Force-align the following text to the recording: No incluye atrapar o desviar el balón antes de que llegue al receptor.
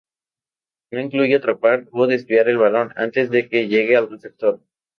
No 0.89 0.99
incluye 1.01 1.35
atrapar 1.35 1.85
o 1.91 2.07
desviar 2.07 2.49
el 2.49 2.57
balón 2.57 2.91
antes 2.95 3.29
de 3.29 3.47
que 3.47 3.67
llegue 3.67 3.95
al 3.95 4.09
receptor. 4.09 4.59